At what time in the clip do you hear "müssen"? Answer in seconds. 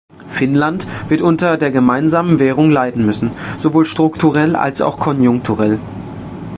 3.05-3.29